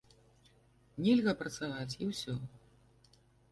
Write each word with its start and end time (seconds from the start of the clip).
Нельга 1.09 1.35
працаваць 1.43 1.95
і 2.01 2.09
ўсё. 2.15 2.33